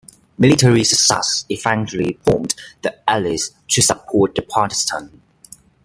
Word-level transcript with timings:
Military 0.39 0.83
success 0.83 1.45
eventually 1.49 2.13
prompted 2.25 2.59
the 2.81 2.97
Allies 3.07 3.51
to 3.67 3.83
support 3.83 4.33
the 4.33 4.41
Partisans. 4.41 5.11